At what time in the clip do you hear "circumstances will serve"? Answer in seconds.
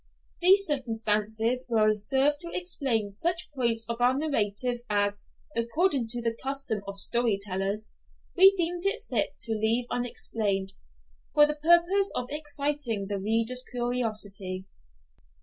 0.65-2.39